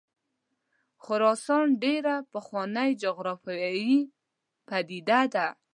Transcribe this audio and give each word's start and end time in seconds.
خراسان 1.03 1.65
ډېره 1.83 2.15
پخوانۍ 2.33 2.89
جغرافیایي 3.03 3.97
پدیده 4.67 5.21
ده. 5.33 5.47